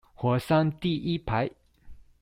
[0.15, 1.51] 火山第一排